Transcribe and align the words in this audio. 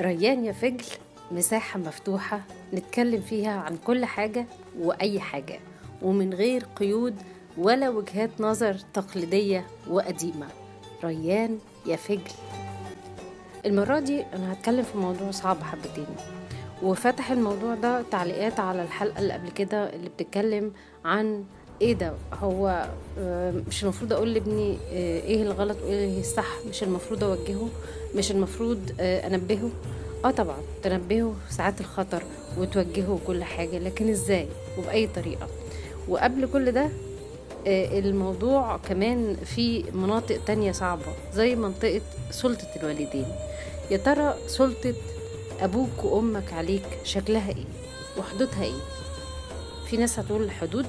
ريان 0.00 0.44
يا 0.44 0.52
فجل 0.52 0.84
مساحة 1.30 1.78
مفتوحة 1.78 2.40
نتكلم 2.74 3.20
فيها 3.20 3.52
عن 3.60 3.76
كل 3.76 4.04
حاجة 4.04 4.46
وأي 4.78 5.20
حاجة 5.20 5.60
ومن 6.02 6.34
غير 6.34 6.66
قيود 6.76 7.14
ولا 7.58 7.88
وجهات 7.88 8.30
نظر 8.40 8.74
تقليدية 8.94 9.66
وقديمة. 9.90 10.46
ريان 11.04 11.58
يا 11.86 11.96
فجل. 11.96 12.20
المرة 13.66 13.98
دي 14.00 14.22
أنا 14.34 14.52
هتكلم 14.52 14.82
في 14.82 14.98
موضوع 14.98 15.30
صعب 15.30 15.62
حبتين 15.62 16.06
وفتح 16.82 17.30
الموضوع 17.30 17.74
ده 17.74 18.02
تعليقات 18.02 18.60
على 18.60 18.82
الحلقة 18.82 19.18
اللي 19.18 19.32
قبل 19.32 19.50
كده 19.50 19.94
اللي 19.94 20.08
بتتكلم 20.08 20.72
عن 21.04 21.44
إيه 21.82 21.92
ده؟ 21.94 22.12
هو 22.34 22.88
آه، 23.18 23.52
مش 23.68 23.82
المفروض 23.82 24.12
أقول 24.12 24.34
لابني 24.34 24.78
آه، 24.92 25.20
إيه 25.20 25.42
الغلط 25.42 25.76
وايه 25.86 26.20
الصح 26.20 26.46
مش 26.68 26.82
المفروض 26.82 27.24
اوجهه 27.24 27.68
مش 28.14 28.30
المفروض 28.30 28.78
آه، 29.00 29.26
انبهه. 29.26 29.70
آه 30.24 30.30
طبعا 30.30 30.56
تنبهه 30.82 31.34
ساعات 31.50 31.80
الخطر 31.80 32.22
وتوجهه 32.58 33.10
وكل 33.12 33.44
حاجة 33.44 33.78
لكن 33.78 34.08
إزاي 34.10 34.48
وبأي 34.78 35.06
طريقة؟ 35.06 35.46
وقبل 36.08 36.48
كل 36.52 36.72
ده 36.72 36.88
الموضوع 37.66 38.76
كمان 38.76 39.36
في 39.44 39.84
مناطق 39.92 40.44
تانية 40.46 40.72
صعبة 40.72 41.02
زي 41.34 41.54
منطقة 41.56 42.00
سلطة 42.30 42.66
الوالدين. 42.76 43.26
يا 43.90 43.96
ترى 43.96 44.34
سلطة 44.46 44.94
أبوك 45.60 46.04
وأمك 46.04 46.52
عليك 46.52 46.82
شكلها 47.04 47.48
إيه؟ 47.48 47.64
وحدودها 48.18 48.62
إيه؟ 48.62 48.80
في 49.92 49.98
ناس 49.98 50.18
هتقول 50.18 50.42
الحدود 50.42 50.86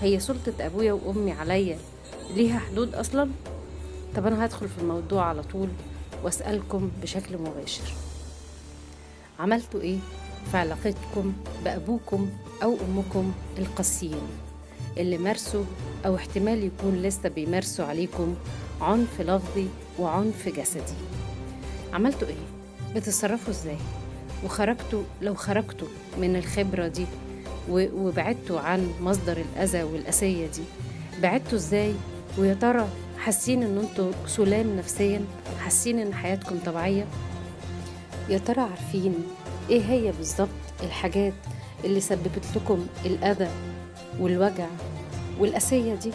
هي 0.00 0.20
سلطة 0.20 0.52
أبويا 0.60 0.92
وأمي 0.92 1.32
عليا 1.32 1.78
ليها 2.34 2.58
حدود 2.58 2.94
أصلا 2.94 3.30
طب 4.16 4.26
أنا 4.26 4.44
هدخل 4.44 4.68
في 4.68 4.78
الموضوع 4.78 5.24
على 5.24 5.42
طول 5.42 5.68
وأسألكم 6.24 6.90
بشكل 7.02 7.38
مباشر 7.38 7.82
عملتوا 9.40 9.80
إيه 9.80 9.98
في 10.50 10.56
علاقتكم 10.56 11.32
بأبوكم 11.64 12.30
أو 12.62 12.76
أمكم 12.88 13.32
القاسيين 13.58 14.28
اللي 14.96 15.18
مارسوا 15.18 15.64
أو 16.06 16.16
احتمال 16.16 16.64
يكون 16.64 17.02
لسه 17.02 17.28
بيمارسوا 17.28 17.84
عليكم 17.84 18.34
عنف 18.80 19.20
لفظي 19.20 19.68
وعنف 19.98 20.48
جسدي 20.48 20.94
عملتوا 21.92 22.28
إيه؟ 22.28 22.94
بتتصرفوا 22.94 23.50
إزاي؟ 23.50 23.78
وخرجتوا 24.44 25.02
لو 25.22 25.34
خرجتوا 25.34 25.88
من 26.18 26.36
الخبرة 26.36 26.88
دي 26.88 27.06
وبعدتوا 27.70 28.60
عن 28.60 28.90
مصدر 29.00 29.36
الأذى 29.36 29.82
والأسية 29.82 30.46
دي 30.46 30.62
بعدتوا 31.22 31.58
إزاي؟ 31.58 31.94
ويا 32.38 32.54
ترى 32.54 32.88
حاسين 33.18 33.62
إن 33.62 33.78
أنتوا 33.78 34.12
سلام 34.26 34.76
نفسيا؟ 34.76 35.24
حاسين 35.60 35.98
إن 35.98 36.14
حياتكم 36.14 36.58
طبيعية؟ 36.66 37.06
يا 38.28 38.38
ترى 38.38 38.60
عارفين 38.60 39.14
إيه 39.70 39.82
هي 39.82 40.12
بالظبط 40.12 40.48
الحاجات 40.82 41.32
اللي 41.84 42.00
سببت 42.00 42.44
لكم 42.56 42.86
الأذى 43.06 43.48
والوجع 44.20 44.66
والأسية 45.40 45.94
دي 45.94 46.10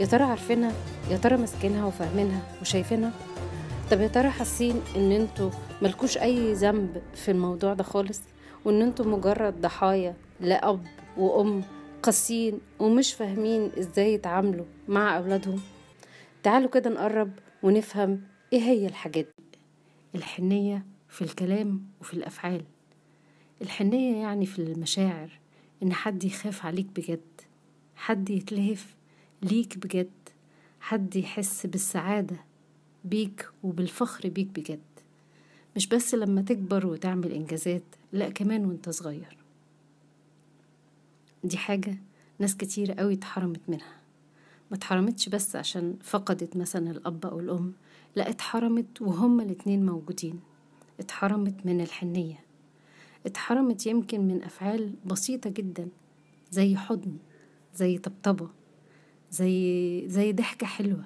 يا 0.00 0.06
ترى 0.06 0.24
عارفينها 0.24 0.72
يا 1.10 1.16
ترى 1.16 1.36
ماسكينها 1.36 1.84
وفاهمينها 1.86 2.40
وشايفينها 2.60 3.12
طب 3.90 4.00
يا 4.00 4.08
ترى 4.08 4.30
حاسين 4.30 4.80
إن 4.96 5.12
أنتوا 5.12 5.50
ملكوش 5.82 6.18
أي 6.18 6.52
ذنب 6.52 7.02
في 7.14 7.30
الموضوع 7.30 7.74
ده 7.74 7.84
خالص 7.84 8.20
وإن 8.64 8.82
أنتوا 8.82 9.04
مجرد 9.06 9.60
ضحايا 9.60 10.14
لأب 10.40 10.86
وأم 11.16 11.62
قاسيين 12.02 12.60
ومش 12.78 13.12
فاهمين 13.14 13.70
إزاي 13.78 14.14
يتعاملوا 14.14 14.64
مع 14.88 15.16
أولادهم. 15.16 15.60
تعالوا 16.42 16.70
كده 16.70 16.90
نقرب 16.90 17.30
ونفهم 17.62 18.20
إيه 18.52 18.60
هي 18.60 18.86
الحاجات 18.86 19.24
دي. 19.38 19.58
الحنية 20.14 20.86
في 21.08 21.22
الكلام 21.22 21.86
وفي 22.00 22.14
الأفعال. 22.14 22.64
الحنية 23.62 24.16
يعني 24.16 24.46
في 24.46 24.58
المشاعر 24.58 25.30
إن 25.82 25.92
حد 25.92 26.24
يخاف 26.24 26.66
عليك 26.66 26.86
بجد 26.96 27.40
حد 27.96 28.30
يتلهف 28.30 28.94
ليك 29.42 29.78
بجد 29.78 30.10
حد 30.80 31.16
يحس 31.16 31.66
بالسعادة 31.66 32.36
بيك 33.04 33.48
وبالفخر 33.62 34.28
بيك 34.28 34.46
بجد. 34.46 34.80
مش 35.76 35.86
بس 35.86 36.14
لما 36.14 36.42
تكبر 36.42 36.86
وتعمل 36.86 37.32
إنجازات 37.32 37.82
لأ 38.12 38.28
كمان 38.28 38.66
وأنت 38.66 38.88
صغير. 38.90 39.37
دي 41.44 41.56
حاجة 41.56 41.98
ناس 42.38 42.56
كتير 42.56 42.92
قوي 42.92 43.14
اتحرمت 43.14 43.60
منها. 43.68 43.96
ما 44.70 44.76
اتحرمتش 44.76 45.28
بس 45.28 45.56
عشان 45.56 45.96
فقدت 46.02 46.56
مثلا 46.56 46.90
الأب 46.90 47.26
أو 47.26 47.40
الأم 47.40 47.72
لا 48.16 48.28
اتحرمت 48.30 49.02
وهما 49.02 49.42
الاتنين 49.42 49.86
موجودين. 49.86 50.40
اتحرمت 51.00 51.66
من 51.66 51.80
الحنية. 51.80 52.40
اتحرمت 53.26 53.86
يمكن 53.86 54.20
من 54.20 54.42
أفعال 54.42 54.92
بسيطة 55.06 55.50
جدا 55.50 55.88
زي 56.50 56.76
حضن 56.76 57.16
زي 57.74 57.98
طبطبة 57.98 58.48
زي 59.30 60.04
زي 60.08 60.32
ضحكة 60.32 60.66
حلوة 60.66 61.04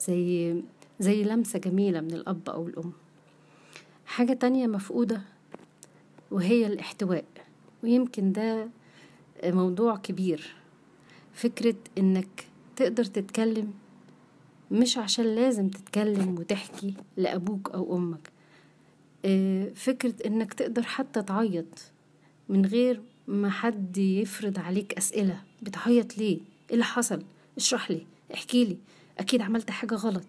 زي 0.00 0.54
زي 1.00 1.24
لمسة 1.24 1.58
جميلة 1.58 2.00
من 2.00 2.12
الأب 2.12 2.48
أو 2.50 2.68
الأم. 2.68 2.92
حاجة 4.06 4.32
تانية 4.32 4.66
مفقودة 4.66 5.22
وهي 6.30 6.66
الاحتواء. 6.66 7.24
ويمكن 7.82 8.32
ده 8.32 8.68
موضوع 9.44 9.96
كبير. 9.96 10.54
فكرة 11.32 11.74
إنك 11.98 12.46
تقدر 12.76 13.04
تتكلم 13.04 13.72
مش 14.70 14.98
عشان 14.98 15.24
لازم 15.34 15.68
تتكلم 15.68 16.38
وتحكي 16.38 16.94
لأبوك 17.16 17.70
أو 17.70 17.96
أمك. 17.96 18.30
آه، 19.24 19.70
فكرة 19.74 20.14
إنك 20.26 20.52
تقدر 20.54 20.82
حتى 20.82 21.22
تعيط 21.22 21.92
من 22.48 22.66
غير 22.66 23.02
ما 23.28 23.50
حد 23.50 23.98
يفرض 23.98 24.58
عليك 24.58 24.94
أسئلة. 24.94 25.42
بتعيط 25.62 26.18
ليه؟ 26.18 26.36
إيه 26.38 26.72
اللي 26.72 26.84
حصل؟ 26.84 27.22
اشرح 27.56 27.90
لي 27.90 28.06
احكي 28.34 28.64
لي. 28.64 28.76
أكيد 29.18 29.40
عملت 29.40 29.70
حاجة 29.70 29.94
غلط. 29.94 30.26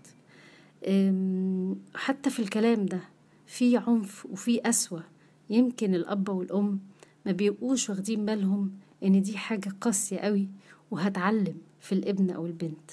حتى 1.95 2.29
في 2.29 2.39
الكلام 2.39 2.85
ده 2.85 2.99
في 3.47 3.77
عنف 3.77 4.25
وفي 4.25 4.59
قسوة. 4.59 5.03
يمكن 5.49 5.95
الأب 5.95 6.29
والأم 6.29 6.79
ما 7.25 7.31
بيبقوش 7.31 7.89
واخدين 7.89 8.25
بالهم 8.25 8.71
إن 9.03 9.21
دي 9.21 9.37
حاجة 9.37 9.69
قاسية 9.81 10.17
قوي 10.19 10.47
وهتعلم 10.91 11.57
في 11.79 11.91
الابن 11.91 12.29
أو 12.29 12.45
البنت 12.45 12.91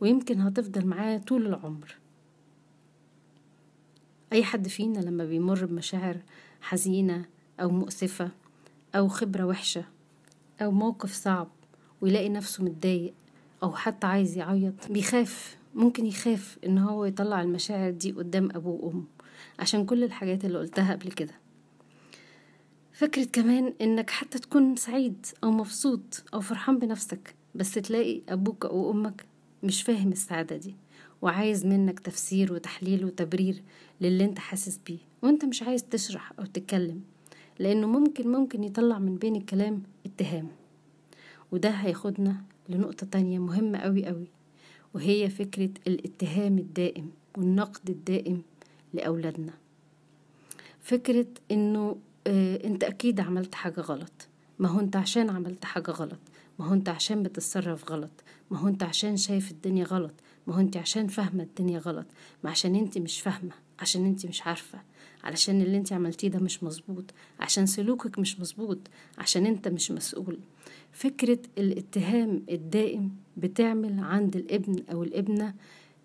ويمكن 0.00 0.40
هتفضل 0.40 0.86
معاه 0.86 1.18
طول 1.18 1.46
العمر. 1.46 1.96
أي 4.32 4.44
حد 4.44 4.68
فينا 4.68 4.98
لما 4.98 5.24
بيمر 5.24 5.64
بمشاعر 5.64 6.16
حزينة 6.60 7.24
أو 7.60 7.70
مؤسفة 7.70 8.30
أو 8.94 9.08
خبرة 9.08 9.44
وحشة 9.44 9.84
أو 10.62 10.70
موقف 10.70 11.12
صعب 11.12 11.48
ويلاقي 12.00 12.28
نفسه 12.28 12.64
متضايق 12.64 13.14
أو 13.62 13.72
حتى 13.74 14.06
عايز 14.06 14.36
يعيط 14.38 14.74
بيخاف 14.90 15.56
ممكن 15.74 16.06
يخاف 16.06 16.58
إن 16.66 16.78
هو 16.78 17.04
يطلع 17.04 17.42
المشاعر 17.42 17.90
دي 17.90 18.12
قدام 18.12 18.48
أبوه 18.54 18.84
وأمه 18.84 19.04
عشان 19.58 19.86
كل 19.86 20.04
الحاجات 20.04 20.44
اللي 20.44 20.58
قلتها 20.58 20.94
قبل 20.94 21.10
كده. 21.12 21.34
فكرة 23.02 23.24
كمان 23.24 23.74
إنك 23.80 24.10
حتى 24.10 24.38
تكون 24.38 24.76
سعيد 24.76 25.26
أو 25.44 25.50
مبسوط 25.50 26.24
أو 26.34 26.40
فرحان 26.40 26.78
بنفسك 26.78 27.34
بس 27.54 27.72
تلاقي 27.72 28.20
أبوك 28.28 28.64
أو 28.66 28.90
أمك 28.90 29.24
مش 29.62 29.82
فاهم 29.82 30.12
السعادة 30.12 30.56
دي 30.56 30.74
وعايز 31.22 31.66
منك 31.66 32.00
تفسير 32.00 32.52
وتحليل 32.52 33.04
وتبرير 33.04 33.62
للي 34.00 34.24
أنت 34.24 34.38
حاسس 34.38 34.80
بيه 34.86 34.98
وأنت 35.22 35.44
مش 35.44 35.62
عايز 35.62 35.84
تشرح 35.84 36.32
أو 36.38 36.44
تتكلم 36.44 37.00
لأنه 37.58 37.86
ممكن 37.86 38.32
ممكن 38.32 38.64
يطلع 38.64 38.98
من 38.98 39.16
بين 39.16 39.36
الكلام 39.36 39.82
اتهام. 40.06 40.48
وده 41.52 41.70
هياخدنا 41.70 42.36
لنقطة 42.68 43.06
تانية 43.06 43.38
مهمة 43.38 43.78
أوي 43.78 44.08
أوي 44.08 44.26
وهي 44.94 45.30
فكرة 45.30 45.70
الاتهام 45.86 46.58
الدائم 46.58 47.10
والنقد 47.38 47.90
الدائم 47.90 48.42
لأولادنا. 48.94 49.52
فكرة 50.80 51.26
إنه 51.50 51.96
آه 52.26 52.64
أنت 52.66 52.84
أكيد 52.84 53.20
عملت 53.20 53.54
حاجة 53.54 53.80
غلط. 53.80 54.28
ما 54.58 54.68
هو 54.68 54.80
أنت 54.80 54.96
عشان 54.96 55.30
عملت 55.30 55.64
حاجة 55.64 55.90
غلط. 55.90 56.18
ما 56.58 56.66
هو 56.66 56.74
أنت 56.74 56.88
عشان 56.88 57.22
بتتصرف 57.22 57.90
غلط. 57.90 58.10
ما 58.50 58.58
هو 58.58 58.68
أنت 58.68 58.82
عشان 58.82 59.16
شايف 59.16 59.50
الدنيا 59.50 59.84
غلط. 59.84 60.14
ما 60.46 60.54
هو 60.54 60.60
أنت 60.60 60.76
عشان 60.76 61.06
فاهمة 61.08 61.42
الدنيا 61.42 61.78
غلط. 61.78 62.06
ما 62.44 62.50
عشان 62.50 62.74
أنت 62.74 62.98
مش 62.98 63.20
فاهمة. 63.20 63.52
عشان 63.80 64.06
أنت 64.06 64.26
مش 64.26 64.42
عارفة. 64.46 64.78
علشان 65.24 65.62
اللي 65.62 65.76
أنت 65.76 65.92
عملتيه 65.92 66.28
ده 66.28 66.38
مش 66.38 66.62
مظبوط. 66.62 67.04
عشان 67.40 67.66
سلوكك 67.66 68.18
مش 68.18 68.40
مظبوط. 68.40 68.78
عشان 69.18 69.46
أنت 69.46 69.68
مش 69.68 69.90
مسؤول. 69.90 70.38
فكرة 70.92 71.38
الاتهام 71.58 72.42
الدائم 72.50 73.10
بتعمل 73.36 74.00
عند 74.00 74.36
الابن 74.36 74.76
أو 74.92 75.02
الابنة 75.02 75.54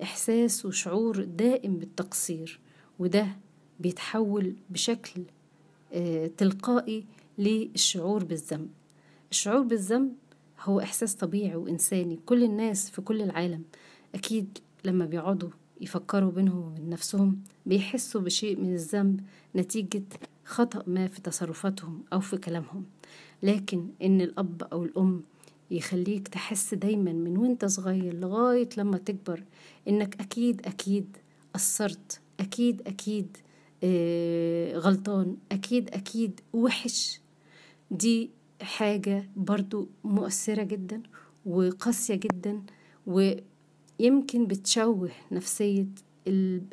إحساس 0.04 0.66
وشعور 0.66 1.24
دائم 1.24 1.78
بالتقصير. 1.78 2.60
وده 3.00 3.28
بيتحول 3.80 4.56
بشكل 4.70 5.22
تلقائي 6.38 7.06
للشعور 7.38 8.24
بالذنب. 8.24 8.70
الشعور 9.32 9.62
بالذنب 9.62 10.14
هو 10.64 10.80
إحساس 10.80 11.16
طبيعي 11.16 11.56
وإنساني. 11.56 12.20
كل 12.26 12.44
الناس 12.44 12.90
في 12.90 13.02
كل 13.02 13.22
العالم 13.22 13.64
أكيد 14.16 14.58
لما 14.86 15.06
بيقعدوا 15.06 15.50
يفكروا 15.82 16.32
بينهم 16.32 16.58
وبين 16.72 16.90
نفسهم 16.90 17.40
بيحسوا 17.66 18.22
بشيء 18.22 18.60
من 18.60 18.74
الذنب 18.74 19.22
نتيجة 19.56 20.04
خطأ 20.46 20.84
ما 20.88 21.08
في 21.08 21.22
تصرفاتهم 21.22 22.04
أو 22.14 22.20
في 22.20 22.38
كلامهم. 22.38 22.86
لكن 23.44 23.88
إن 24.02 24.22
الأب 24.22 24.64
أو 24.72 24.84
الأم 24.84 25.22
يخليك 25.72 26.28
تحس 26.28 26.74
دايما 26.74 27.14
من 27.14 27.38
وأنت 27.38 27.66
صغير 27.66 28.14
لغاية 28.14 28.70
لما 28.78 28.98
تكبر 28.98 29.44
إنك 29.88 30.22
أكيد 30.22 30.66
أكيد 30.66 31.18
قصرت. 31.54 32.20
أكيد 32.40 32.82
أكيد 32.88 33.38
آه 33.38 33.47
غلطان. 34.76 35.38
أكيد 35.52 35.90
أكيد 35.90 36.40
وحش. 36.54 37.22
دي 37.92 38.30
حاجة 38.62 39.30
برضو 39.36 39.88
مؤثرة 40.04 40.64
جدا 40.64 41.02
وقاسية 41.46 42.16
جدا 42.16 42.62
ويمكن 43.08 44.48
بتشوه 44.48 45.12
نفسية 45.32 45.86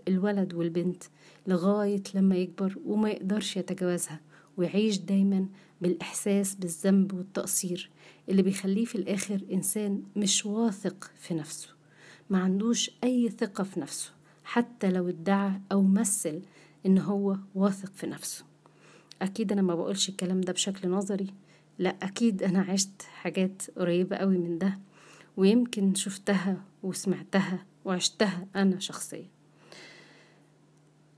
الولد 0.08 0.54
والبنت 0.54 1.02
لغاية 1.46 2.02
لما 2.14 2.36
يكبر 2.36 2.78
وما 2.86 3.10
يقدرش 3.10 3.56
يتجاوزها 3.56 4.20
ويعيش 4.56 4.98
دايما 4.98 5.46
بالإحساس 5.80 6.54
بالذنب 6.54 7.12
والتقصير 7.14 7.90
اللي 8.28 8.42
بيخليه 8.42 8.84
في 8.84 8.94
الآخر 8.94 9.40
إنسان 9.52 10.02
مش 10.16 10.46
واثق 10.46 11.10
في 11.18 11.34
نفسه 11.34 11.68
ما 12.30 12.38
عندوش 12.38 12.90
أي 13.04 13.28
ثقة 13.28 13.64
في 13.64 13.80
نفسه 13.80 14.10
حتى 14.44 14.90
لو 14.90 15.08
ادعى 15.08 15.60
أو 15.72 15.82
مثل 15.82 16.40
إن 16.86 16.98
هو 16.98 17.36
واثق 17.54 17.92
في 17.92 18.06
نفسه. 18.06 18.44
أكيد 19.22 19.52
أنا 19.52 19.62
ما 19.62 19.74
بقولش 19.74 20.08
الكلام 20.08 20.40
ده 20.40 20.52
بشكل 20.52 20.88
نظري. 20.88 21.26
لأ 21.78 21.96
أكيد 22.02 22.42
أنا 22.42 22.60
عشت 22.60 23.02
حاجات 23.02 23.62
قريبة 23.76 24.16
قوي 24.16 24.38
من 24.38 24.58
ده 24.58 24.78
ويمكن 25.36 25.94
شفتها 25.94 26.64
وسمعتها 26.82 27.66
وعشتها 27.84 28.46
أنا 28.56 28.78
شخصيا. 28.80 29.28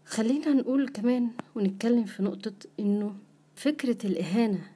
خلينا 0.05 0.53
نقول 0.53 0.89
كمان 0.89 1.31
ونتكلم 1.55 2.05
في 2.05 2.23
نقطة 2.23 2.53
إنه 2.81 3.17
فكرة 3.57 4.07
الإهانة 4.07 4.71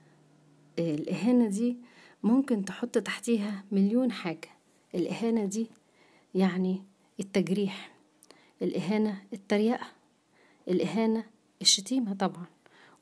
الإهانة 0.79 1.49
دي 1.49 1.77
ممكن 2.23 2.65
تحط 2.65 2.99
تحتيها 2.99 3.65
مليون 3.73 4.13
حاجة. 4.13 4.49
الإهانة 4.95 5.45
دي 5.45 5.67
يعني 6.35 6.83
التجريح 7.21 7.97
الإهانة 8.63 9.23
التريقة. 9.33 9.87
الإهانة 10.71 11.25
الشتيمة 11.63 12.15
طبعا 12.15 12.47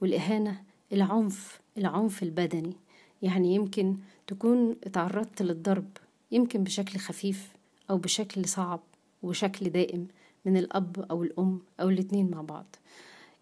والإهانة 0.00 0.62
العنف 0.92 1.60
العنف 1.78 2.22
البدني. 2.22 2.76
يعني 3.22 3.54
يمكن 3.54 3.96
تكون 4.26 4.76
اتعرضت 4.84 5.42
للضرب 5.42 5.88
يمكن 6.30 6.64
بشكل 6.64 6.98
خفيف 6.98 7.52
أو 7.90 7.98
بشكل 7.98 8.48
صعب 8.48 8.80
وشكل 9.22 9.70
دائم 9.70 10.08
من 10.44 10.56
الأب 10.56 11.06
أو 11.10 11.22
الأم 11.22 11.60
أو 11.80 11.88
الاتنين 11.88 12.30
مع 12.30 12.40
بعض. 12.40 12.76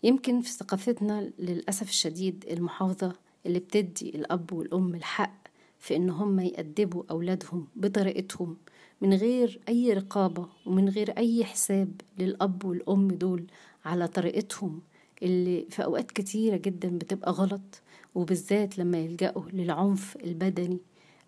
يمكن 0.03 0.41
في 0.41 0.51
ثقافتنا 0.51 1.31
للأسف 1.39 1.89
الشديد 1.89 2.45
المحافظة 2.51 3.13
اللي 3.47 3.59
بتدي 3.59 4.09
الأب 4.11 4.53
والأم 4.53 4.95
الحق 4.95 5.37
في 5.79 5.97
إن 5.97 6.11
هم 6.11 6.41
يأدبوا 6.41 7.03
أولادهم 7.11 7.67
بطريقتهم 7.77 8.57
من 9.01 9.15
غير 9.15 9.61
أي 9.69 9.93
رقابة 9.93 10.47
ومن 10.67 10.89
غير 10.89 11.11
أي 11.19 11.45
حساب 11.45 11.89
للأب 12.19 12.65
والأم 12.65 13.09
دول 13.09 13.45
على 13.85 14.09
طريقتهم 14.09 14.81
اللي 15.23 15.67
في 15.71 15.85
أوقات 15.85 16.11
كتيرة 16.11 16.57
جدا 16.57 16.99
بتبقى 16.99 17.33
غلط 17.33 17.83
وبالذات 18.15 18.79
لما 18.79 18.99
يلجأوا 18.99 19.43
للعنف 19.53 20.17
البدني 20.25 20.79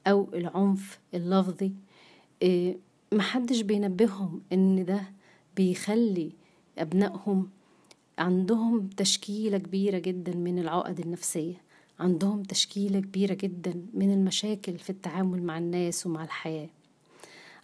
أو 0.07 0.29
العنف 0.35 0.99
اللفظي. 1.15 1.73
إيه 2.43 2.79
محدش 3.13 3.61
بينبههم 3.61 4.41
إن 4.53 4.85
ده 4.85 5.01
بيخلي 5.57 6.33
أبنائهم 6.79 7.49
عندهم 8.19 8.89
تشكيلة 8.89 9.59
كبيرة 9.59 9.99
جدا 9.99 10.35
من 10.35 10.59
العقد 10.59 11.01
النفسية 11.01 11.63
عندهم 12.01 12.43
تشكيلة 12.43 13.01
كبيرة 13.01 13.35
جدا 13.35 13.83
من 13.95 14.13
المشاكل 14.13 14.79
في 14.79 14.91
التعامل 14.91 15.43
مع 15.43 15.59
الناس 15.59 16.07
ومع 16.07 16.25
الحياة. 16.25 16.69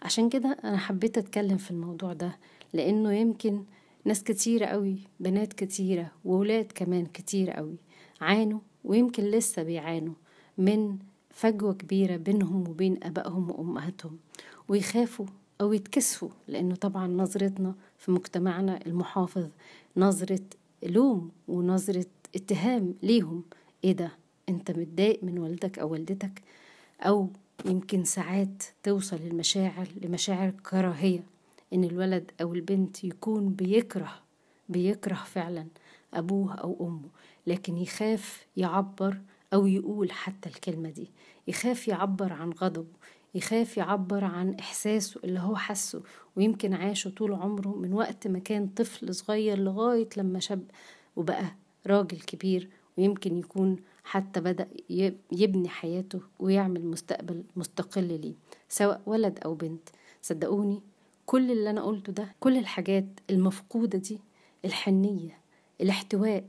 عشان 0.01 0.29
كده 0.29 0.57
أنا 0.63 0.77
حبيت 0.77 1.17
أتكلم 1.17 1.57
في 1.57 1.71
الموضوع 1.71 2.13
ده 2.13 2.37
لأنه 2.73 3.13
يمكن 3.13 3.63
ناس 4.05 4.23
كتيرة 4.23 4.65
قوي 4.65 4.97
بنات 5.19 5.53
كتيرة 5.53 6.11
وولاد 6.25 6.71
كمان 6.75 7.05
كتير 7.05 7.51
قوي 7.51 7.75
عانوا 8.21 8.59
ويمكن 8.83 9.23
لسه 9.23 9.63
بيعانوا 9.63 10.13
من 10.57 10.97
فجوة 11.29 11.73
كبيرة 11.73 12.15
بينهم 12.17 12.69
وبين 12.69 12.97
أبائهم 13.03 13.51
وأمهاتهم 13.51 14.17
ويخافوا 14.67 15.25
أو 15.61 15.73
يتكسفوا 15.73 16.29
لأنه 16.47 16.75
طبعا 16.75 17.07
نظرتنا 17.07 17.75
في 17.97 18.11
مجتمعنا 18.11 18.79
المحافظ 18.85 19.47
نظرة 19.97 20.39
لوم 20.83 21.31
ونظرة 21.47 22.05
اتهام 22.35 22.93
ليهم 23.03 23.43
إيه 23.83 23.91
ده؟ 23.91 24.11
أنت 24.49 24.71
متضايق 24.71 25.23
من 25.23 25.39
والدك 25.39 25.79
أو 25.79 25.91
والدتك؟ 25.91 26.41
أو 27.01 27.29
يمكن 27.65 28.03
ساعات 28.03 28.63
توصل 28.83 29.15
المشاعر 29.15 29.87
لمشاعر 30.01 30.49
كراهية 30.49 31.23
إن 31.73 31.83
الولد 31.83 32.31
أو 32.41 32.53
البنت 32.53 33.03
يكون 33.03 33.49
بيكره 33.49 34.13
بيكره 34.69 35.15
فعلا 35.15 35.67
أبوه 36.13 36.53
أو 36.53 36.77
أمه 36.87 37.09
لكن 37.47 37.77
يخاف 37.77 38.45
يعبر 38.57 39.17
أو 39.53 39.67
يقول 39.67 40.11
حتى 40.11 40.49
الكلمة 40.49 40.89
دي. 40.89 41.11
يخاف 41.47 41.87
يعبر 41.87 42.33
عن 42.33 42.51
غضبه 42.51 42.93
يخاف 43.35 43.77
يعبر 43.77 44.23
عن 44.23 44.53
إحساسه 44.59 45.19
اللي 45.23 45.39
هو 45.39 45.55
حسه 45.55 46.01
ويمكن 46.35 46.73
عاشه 46.73 47.09
طول 47.09 47.33
عمره 47.33 47.67
من 47.75 47.93
وقت 47.93 48.27
ما 48.27 48.39
كان 48.39 48.67
طفل 48.67 49.15
صغير 49.15 49.57
لغاية 49.57 50.09
لما 50.17 50.39
شاب 50.39 50.63
وبقى 51.15 51.43
راجل 51.87 52.19
كبير. 52.19 52.69
ويمكن 52.97 53.37
يكون 53.37 53.75
حتى 54.03 54.39
بدأ 54.41 54.67
يبني 55.31 55.69
حياته 55.69 56.21
ويعمل 56.39 56.85
مستقبل 56.85 57.43
مستقل 57.55 58.03
ليه 58.21 58.33
سواء 58.69 59.01
ولد 59.05 59.39
أو 59.45 59.53
بنت. 59.53 59.89
صدقوني 60.21 60.81
كل 61.25 61.51
اللي 61.51 61.69
أنا 61.69 61.83
قلته 61.83 62.13
ده 62.13 62.35
كل 62.39 62.57
الحاجات 62.57 63.05
المفقودة 63.29 63.97
دي 63.97 64.19
الحنية 64.65 65.37
الاحتواء 65.81 66.43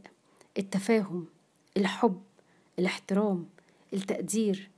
التفاهم 0.59 1.27
الحب 1.77 2.21
الاحترام 2.79 3.47
التقدير 3.95 4.71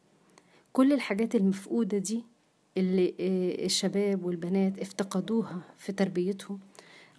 كل 0.72 0.92
الحاجات 0.92 1.34
المفقودة 1.34 1.98
دي 1.98 2.24
اللي 2.76 3.14
الشباب 3.64 4.24
والبنات 4.24 4.78
افتقدوها 4.78 5.60
في 5.78 5.92
تربيتهم 5.92 6.60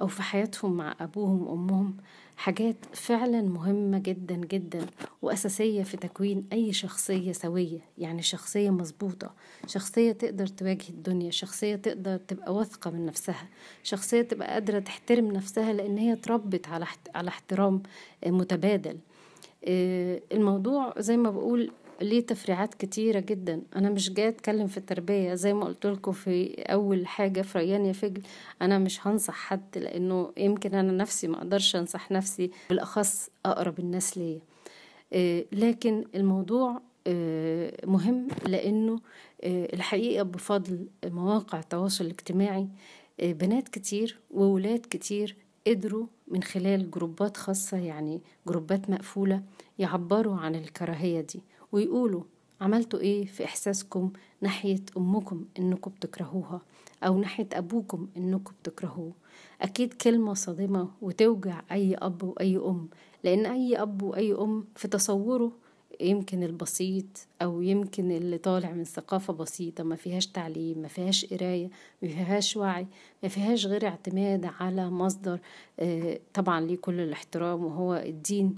أو 0.02 0.08
في 0.08 0.22
حياتهم 0.22 0.78
مع 0.78 0.96
أبوهم 1.00 1.48
وأمهم 1.48 1.98
حاجات 2.38 2.76
فعلا 2.94 3.42
مهمة 3.42 3.98
جدا 3.98 4.36
جدا 4.36 4.86
وأساسية 5.22 5.84
في 5.84 5.98
تكوين 5.98 6.48
أي 6.54 6.74
شخصية 6.74 7.32
سوية 7.32 7.80
يعني 7.98 8.22
شخصية 8.22 8.70
مظبوطة 8.70 9.34
شخصية 9.68 10.12
تقدر 10.12 10.48
تواجه 10.48 10.90
الدنيا 10.90 11.32
شخصية 11.32 11.76
تقدر 11.76 12.18
تبقى 12.18 12.54
واثقة 12.56 12.92
من 12.92 13.06
نفسها 13.06 13.48
شخصية 13.84 14.22
تبقى 14.22 14.48
قادرة 14.54 14.80
تحترم 14.80 15.32
نفسها 15.32 15.74
لأن 15.74 15.98
هي 15.98 16.14
اتربت 16.14 16.68
على 16.68 16.86
على 17.16 17.28
احترام 17.28 17.84
متبادل. 18.28 18.98
الموضوع 20.32 20.94
زي 20.98 21.18
ما 21.18 21.30
بقول 21.32 21.72
ليه 22.02 22.26
تفريعات 22.26 22.74
كتيرة 22.74 23.20
جدا. 23.20 23.62
أنا 23.76 23.90
مش 23.90 24.14
جاي 24.14 24.28
أتكلم 24.28 24.68
في 24.68 24.78
التربية. 24.78 25.34
زي 25.34 25.54
ما 25.54 25.66
قلت 25.66 25.86
لكم 25.86 26.12
في 26.12 26.54
أول 26.62 27.08
حاجة 27.08 27.42
في 27.42 27.58
ريان 27.58 27.86
يا 27.86 27.94
فجل 27.94 28.22
أنا 28.62 28.78
مش 28.80 29.08
هنصح 29.08 29.34
حد 29.34 29.78
لأنه 29.78 30.32
يمكن 30.38 30.76
أنا 30.76 30.92
نفسي 30.92 31.28
ما 31.28 31.38
أقدرش 31.38 31.76
أنصح 31.76 32.12
نفسي 32.12 32.52
بالأخص 32.70 33.30
أقرب 33.46 33.80
الناس 33.80 34.18
ليا. 34.18 34.40
لكن 35.52 36.06
الموضوع 36.16 36.82
مهم 37.86 38.28
لأنه 38.48 39.00
الحقيقة 39.44 40.24
بفضل 40.24 40.88
مواقع 41.06 41.60
التواصل 41.60 42.06
الاجتماعي 42.06 42.68
بنات 43.20 43.70
كتير 43.70 44.20
وولاد 44.32 44.86
كتير 44.90 45.36
قدروا 45.68 46.06
من 46.28 46.44
خلال 46.44 46.92
جروبات 46.92 47.38
خاصة 47.38 47.78
يعني 47.78 48.22
جروبات 48.48 48.90
مقفولة 48.90 49.42
يعبروا 49.80 50.36
عن 50.36 50.56
الكراهية 50.56 51.22
دي. 51.22 51.42
ويقولوا 51.72 52.24
عملتوا 52.62 53.00
إيه 53.00 53.26
في 53.26 53.46
إحساسكم 53.46 54.12
ناحية 54.42 54.82
أمكم 54.98 55.46
إنكم 55.60 55.92
بتكرهوها؟ 55.92 56.62
أو 57.04 57.20
ناحية 57.20 57.48
أبوكم 57.54 58.08
إنكم 58.18 58.54
بتكرهوه؟ 58.62 59.12
أكيد 59.62 59.94
كلمة 59.94 60.34
صادمة 60.34 60.90
وتوجع 61.02 61.62
أي 61.72 61.96
أب 61.96 62.24
وأي 62.24 62.58
أم 62.58 62.88
لأن 63.24 63.46
أي 63.46 63.82
أب 63.82 64.02
وأي 64.02 64.34
أم 64.34 64.66
في 64.76 64.88
تصوره 64.88 65.52
يمكن 66.02 66.44
البسيط 66.44 67.06
أو 67.42 67.62
يمكن 67.62 68.12
اللي 68.12 68.38
طالع 68.38 68.72
من 68.72 68.84
ثقافة 68.84 69.34
بسيطة 69.34 69.84
ما 69.84 69.96
فيهاش 69.96 70.28
تعليم 70.28 70.78
ما 70.80 70.88
فيهاش 70.88 71.26
قراية 71.26 71.70
ما 72.02 72.08
فيهاش 72.10 72.58
وعي 72.58 72.88
ما 73.24 73.30
فيهاش 73.30 73.66
غير 73.66 73.88
اعتماد 73.88 74.46
على 74.60 74.90
مصدر 74.90 75.40
طبعا 76.34 76.62
ليه 76.62 76.76
كل 76.78 77.00
الاحترام 77.00 77.66
وهو 77.66 77.96
الدين. 77.96 78.56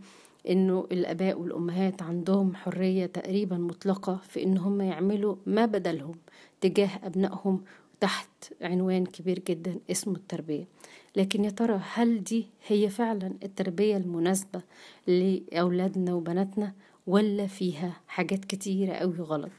إنه 0.50 0.88
الآباء 0.92 1.40
والأمهات 1.40 2.02
عندهم 2.02 2.56
حرية 2.56 3.06
تقريبا 3.06 3.58
مطلقة 3.58 4.16
في 4.30 4.44
إن 4.44 4.58
هم 4.58 4.82
يعملوا 4.82 5.36
ما 5.46 5.66
بدلهم 5.66 6.16
تجاه 6.62 6.90
أبنائهم 7.04 7.64
تحت 8.00 8.30
عنوان 8.62 9.06
كبير 9.06 9.40
جدا 9.40 9.80
اسمه 9.92 10.16
التربية. 10.16 10.68
لكن 11.16 11.44
يا 11.46 11.50
ترى 11.50 11.82
هل 11.94 12.24
دي 12.24 12.48
هي 12.68 12.90
فعلا 12.90 13.34
التربية 13.44 13.98
المناسبة 13.98 14.62
لأولادنا 15.08 16.14
وبناتنا 16.14 16.74
ولا 17.08 17.48
فيها 17.48 18.02
حاجات 18.08 18.46
كتيرة 18.46 18.94
قوي 18.94 19.18
غلط 19.18 19.52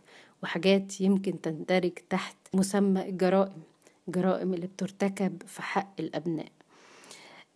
وحاجات 0.43 1.01
يمكن 1.01 1.41
تندرج 1.41 1.93
تحت 2.11 2.37
مسمى 2.55 3.09
الجرائم 3.09 3.63
الجرائم 4.09 4.55
اللي 4.55 4.67
بترتكب 4.67 5.43
في 5.47 5.63
حق 5.63 5.95
الأبناء؟ 6.01 6.49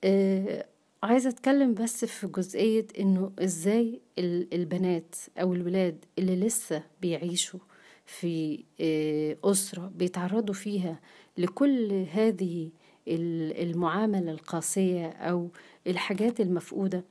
آه 0.05 0.67
عايزة 1.03 1.31
أتكلم 1.31 1.75
بس 1.75 2.05
في 2.05 2.27
جزئية 2.27 2.87
إنه 2.99 3.33
إزاي 3.39 4.01
البنات 4.19 5.15
أو 5.39 5.55
الولاد 5.55 6.05
اللي 6.19 6.37
لسه 6.37 6.83
بيعيشوا 7.03 7.61
في 8.07 8.65
أسرة 9.45 9.93
بيتعرضوا 9.97 10.55
فيها 10.55 11.01
لكل 11.39 12.07
هذه 12.13 12.71
المعاملة 13.09 14.31
القاسية 14.33 15.07
أو 15.09 15.49
الحاجات 15.87 16.41
المفقودة 16.41 17.05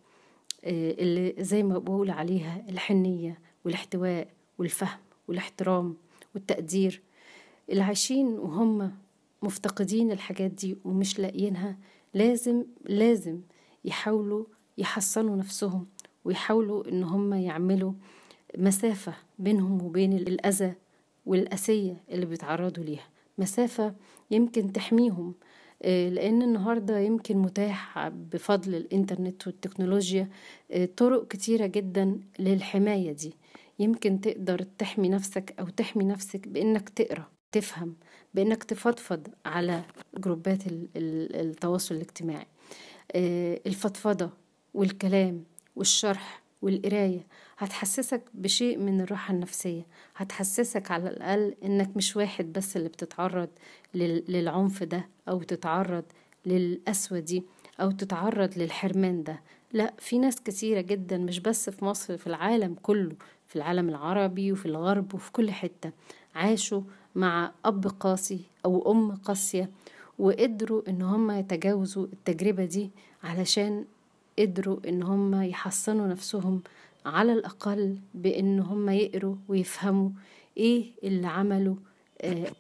اللي 0.63 1.36
زي 1.39 1.63
ما 1.63 1.77
بقول 1.77 2.10
عليها 2.10 2.65
الحنية 2.70 3.39
والاحتواء 3.65 4.27
والفهم 4.58 5.00
والاحترام 5.27 5.98
والتقدير 6.36 7.01
اللي 7.70 7.82
عايشين 7.84 8.27
وهم 8.27 8.92
مفتقدين 9.42 10.12
الحاجات 10.12 10.51
دي 10.51 10.77
ومش 10.86 11.20
لاقيينها 11.20 11.77
لازم 12.13 12.65
لازم 12.86 13.39
يحاولوا 13.86 14.46
يحصنوا 14.77 15.36
نفسهم 15.36 15.88
ويحاولوا 16.25 16.89
إن 16.89 17.04
هم 17.04 17.34
يعملوا 17.34 17.94
مسافة 18.58 19.13
بينهم 19.39 19.82
وبين 19.84 20.13
الأذى 20.13 20.74
والأسية 21.25 22.04
اللي 22.10 22.25
بيتعرضوا 22.25 22.84
ليها. 22.84 23.08
مسافة 23.38 23.96
يمكن 24.32 24.72
تحميهم 24.74 25.34
لأن 25.84 26.42
النهاردة 26.42 27.00
يمكن 27.00 27.38
متاح 27.38 28.08
بفضل 28.10 28.75
الإنترنت 28.75 29.48
والتكنولوجيا 29.48 30.30
طرق 30.98 31.27
كتيرة 31.27 31.65
جدا 31.65 32.20
للحماية 32.39 33.12
دي. 33.12 33.34
يمكن 33.80 34.22
تقدر 34.22 34.62
تحمي 34.62 35.10
نفسك 35.10 35.56
أو 35.60 35.65
تحمي 35.68 36.04
نفسك 36.06 36.48
بإنك 36.48 36.89
تقرأ 36.89 37.25
تفهم 37.51 37.96
بإنك 38.34 38.63
تفضفض 38.63 39.27
على 39.46 39.84
جروبات 40.18 40.60
التواصل 40.96 41.96
الاجتماعي. 41.96 42.46
الفضفضة 43.16 44.30
والكلام 44.74 45.44
والشرح 45.76 46.42
والقراية 46.62 47.28
هتحسسك 47.58 48.22
بشيء 48.34 48.78
من 48.78 49.02
الراحة 49.02 49.34
النفسية. 49.34 49.86
هتحسسك 50.16 50.92
على 50.92 51.10
الأقل 51.10 51.56
إنك 51.64 51.98
مش 51.98 52.16
واحد 52.16 52.54
بس 52.54 52.78
اللي 52.78 52.90
بتتعرض 52.90 53.50
للعنف 53.94 54.84
ده 54.84 55.08
أو 55.30 55.42
تتعرض 55.44 56.04
للقسوة 56.46 57.20
دي 57.20 57.44
أو 57.82 57.92
تتعرض 57.92 58.58
للحرمان 58.58 59.24
ده. 59.24 59.42
لا 59.74 59.94
في 60.00 60.18
ناس 60.20 60.42
كثيرة 60.42 60.82
جدا 60.82 61.18
مش 61.18 61.40
بس 61.40 61.70
في 61.70 61.86
مصر 61.86 62.18
في 62.18 62.28
العالم 62.28 62.76
كله 62.82 63.16
في 63.48 63.56
العالم 63.56 63.90
العربي 63.90 64.52
وفي 64.52 64.66
الغرب 64.66 65.14
وفي 65.14 65.32
كل 65.32 65.52
حتة 65.52 65.92
عاشوا 66.36 66.82
مع 67.16 67.52
أب 67.66 67.88
قاسي 67.88 68.40
أو 68.66 68.92
أم 68.92 69.16
قاسية 69.16 69.70
وقدروا 70.20 70.82
إن 70.90 71.02
هم 71.02 71.32
يتجاوزوا 71.32 72.06
التجربة 72.06 72.66
دي 72.66 72.90
علشان 73.24 73.86
قدروا 74.40 74.78
إن 74.90 75.04
هم 75.04 75.42
يحصنوا 75.42 76.08
نفسهم 76.08 76.62
على 77.06 77.34
الأقل 77.34 77.98
بإن 78.14 78.60
هم 78.60 78.90
يقروا 78.90 79.36
ويفهموا 79.48 80.10
إيه 80.58 80.92
اللي 81.04 81.28
عملوا 81.28 81.76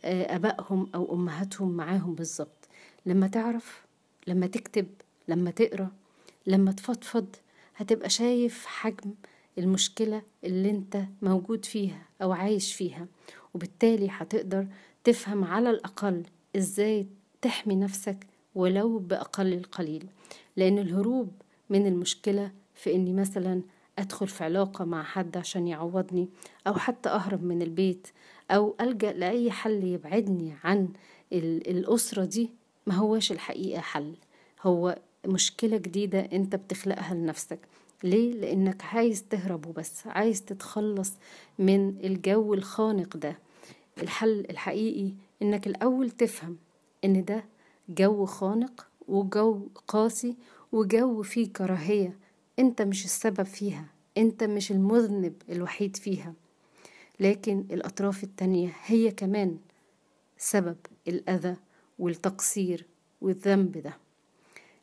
أبائهم 0.05 0.89
أو 0.95 1.13
أمهاتهم 1.13 1.71
معاهم 1.71 2.15
بالظبط. 2.15 2.67
لما 3.05 3.27
تعرف 3.27 3.85
لما 4.27 4.47
تكتب 4.47 4.87
لما 5.27 5.51
تقرأ 5.51 5.91
لما 6.47 6.71
تفضفض 6.71 7.25
هتبقى 7.75 8.09
شايف 8.09 8.65
حجم 8.65 9.13
المشكلة 9.57 10.21
اللي 10.43 10.69
أنت 10.69 11.03
موجود 11.21 11.65
فيها 11.65 12.01
أو 12.21 12.31
عايش 12.31 12.73
فيها 12.73 13.07
وبالتالي 13.53 14.07
هتقدر 14.11 14.67
تفهم 15.03 15.43
على 15.43 15.69
الأقل 15.69 16.23
إزاي 16.55 17.07
تحمي 17.45 17.75
نفسك 17.75 18.27
ولو 18.55 18.97
بأقل 18.99 19.53
القليل 19.53 20.05
لأن 20.55 20.79
الهروب 20.79 21.31
من 21.69 21.87
المشكلة 21.87 22.51
في 22.73 22.95
إني 22.95 23.13
مثلا 23.13 23.61
أدخل 23.99 24.27
في 24.27 24.43
علاقة 24.43 24.85
مع 24.85 25.03
حد 25.03 25.37
عشان 25.37 25.67
يعوضني 25.67 26.29
أو 26.67 26.73
حتى 26.73 27.09
أهرب 27.09 27.43
من 27.43 27.61
البيت 27.61 28.07
أو 28.51 28.75
ألجأ 28.81 29.11
لأي 29.13 29.51
حل 29.51 29.83
يبعدني 29.83 30.53
عن 30.63 30.89
الأسرة 31.33 32.25
دي 32.25 32.49
ما 32.87 32.93
هوش 32.95 33.31
الحقيقة 33.31 33.81
حل. 33.81 34.15
هو 34.63 34.99
مشكلة 35.27 35.77
جديدة 35.77 36.19
أنت 36.19 36.55
بتخلقها 36.55 37.13
لنفسك. 37.13 37.59
ليه؟ 38.03 38.33
لأنك 38.33 38.83
عايز 38.83 39.23
تهرب 39.23 39.65
وبس 39.65 40.07
عايز 40.07 40.41
تتخلص 40.45 41.13
من 41.59 41.89
الجو 42.03 42.53
الخانق 42.53 43.17
ده. 43.17 43.39
الحل 44.01 44.45
الحقيقي 44.49 45.13
إنك 45.41 45.67
الأول 45.67 46.11
تفهم 46.11 46.57
إن 47.05 47.25
ده 47.25 47.45
جو 47.89 48.25
خانق 48.25 48.87
وجو 49.07 49.67
قاسي 49.87 50.35
وجو 50.71 51.21
فيه 51.21 51.53
كراهية. 51.53 52.17
أنت 52.59 52.81
مش 52.81 53.05
السبب 53.05 53.43
فيها 53.43 53.85
أنت 54.17 54.43
مش 54.43 54.71
المذنب 54.71 55.33
الوحيد 55.49 55.95
فيها. 55.95 56.33
لكن 57.19 57.65
الأطراف 57.71 58.23
التانية 58.23 58.73
هي 58.85 59.11
كمان 59.11 59.57
سبب 60.37 60.75
الأذى 61.07 61.55
والتقصير 61.99 62.85
والذنب 63.21 63.77
ده. 63.77 63.97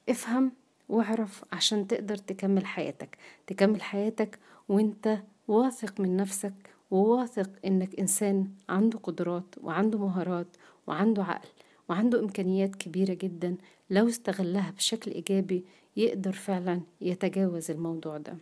افهم 0.08 0.52
واعرف 0.88 1.44
عشان 1.52 1.86
تقدر 1.86 2.16
تكمل 2.16 2.66
حياتك. 2.66 3.18
تكمل 3.46 3.82
حياتك 3.82 4.38
وأنت 4.68 5.18
واثق 5.48 6.00
من 6.00 6.16
نفسك 6.16 6.54
وواثق 6.90 7.50
إنك 7.64 8.00
إنسان 8.00 8.48
عنده 8.68 8.98
قدرات 8.98 9.54
وعنده 9.62 9.98
مهارات 9.98 10.46
وعنده 10.86 11.24
عقل. 11.24 11.48
وعنده 11.92 12.20
إمكانيات 12.20 12.76
كبيرة 12.76 13.14
جدا 13.14 13.56
لو 13.90 14.08
استغلها 14.08 14.70
بشكل 14.70 15.10
إيجابي 15.10 15.64
يقدر 15.96 16.32
فعلا 16.32 16.80
يتجاوز 17.00 17.70
الموضوع 17.70 18.18
ده. 18.18 18.36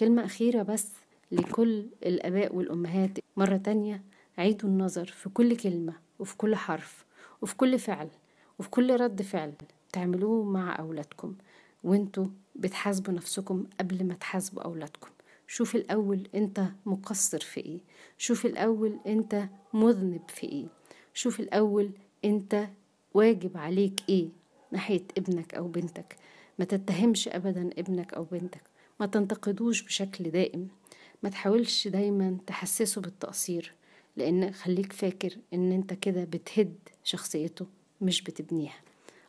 كلمة 0.00 0.24
أخيرة 0.24 0.62
بس 0.62 0.88
لكل 1.32 1.86
الآباء 2.06 2.54
والأمهات 2.54 3.18
مرة 3.36 3.56
تانية 3.56 4.02
عيدوا 4.38 4.68
النظر 4.70 5.04
في 5.06 5.28
كل 5.28 5.56
كلمة 5.56 5.92
وفي 6.18 6.36
كل 6.36 6.56
حرف 6.56 7.04
وفي 7.42 7.56
كل 7.56 7.78
فعل 7.78 8.08
وفي 8.58 8.70
كل 8.70 9.00
رد 9.00 9.22
فعل 9.22 9.52
تعملوه 9.92 10.44
مع 10.44 10.78
أولادكم 10.78 11.34
وانتوا 11.84 12.26
بتحاسبوا 12.56 13.14
نفسكم 13.14 13.66
قبل 13.80 14.04
ما 14.06 14.14
تحاسبوا 14.14 14.62
أولادكم. 14.62 15.08
شوف 15.46 15.76
الأول 15.76 16.28
أنت 16.34 16.64
مقصر 16.86 17.40
في 17.40 17.60
إيه. 17.60 17.78
شوف 18.18 18.46
الأول 18.46 18.98
أنت 19.06 19.48
مذنب 19.74 20.22
في 20.28 20.46
إيه. 20.46 20.66
شوف 21.14 21.40
الأول 21.40 21.90
انت 22.24 22.68
واجب 23.14 23.56
عليك 23.56 24.00
إيه 24.08 24.28
ناحية 24.72 25.02
ابنك 25.18 25.54
أو 25.54 25.68
بنتك؟ 25.68 26.16
ما 26.58 26.64
تتهمش 26.64 27.28
أبدا 27.28 27.70
ابنك 27.78 28.14
أو 28.14 28.24
بنتك. 28.24 28.62
ما 29.00 29.06
تنتقدوش 29.06 29.82
بشكل 29.82 30.30
دائم. 30.30 30.68
ما 31.22 31.30
تحاولش 31.30 31.88
دايما 31.88 32.36
تحسسه 32.46 33.00
بالتقصير 33.00 33.72
لأن 34.16 34.52
خليك 34.52 34.92
فاكر 34.92 35.36
إن 35.54 35.72
أنت 35.72 35.92
كده 35.94 36.24
بتهد 36.24 36.74
شخصيته 37.04 37.66
مش 38.00 38.22
بتبنيها. 38.22 38.80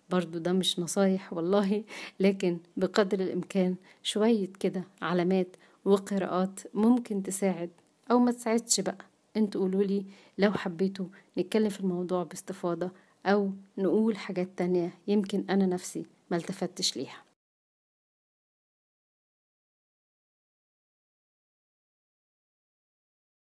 برضو 0.10 0.38
ده 0.40 0.54
مش 0.54 0.80
نصايح 0.80 1.34
والله 1.34 1.84
لكن 2.20 2.58
بقدر 2.78 3.20
الإمكان 3.20 3.76
شوية 4.04 4.50
كده 4.60 4.84
علامات 5.02 5.56
وقراءات 5.86 6.60
ممكن 6.74 7.24
تساعد 7.24 7.70
أو 8.12 8.20
ما 8.20 8.32
تساعدش 8.32 8.80
بقى. 8.80 9.06
أنتوا 9.38 9.62
قولولي 9.62 10.06
لو 10.38 10.52
حبيتوا 10.52 11.06
نتكلم 11.38 11.70
في 11.70 11.80
الموضوع 11.80 12.24
باستفاضة 12.24 12.92
أو 13.26 13.52
نقول 13.78 14.18
حاجات 14.18 14.50
تانية 14.58 14.94
يمكن 15.08 15.46
أنا 15.50 15.66
نفسي 15.66 16.06
ما 16.32 16.38
التفتش 16.38 16.98
ليها. 16.98 17.25